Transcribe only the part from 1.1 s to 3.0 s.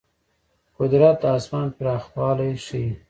د آسمان پراخوالی ښيي.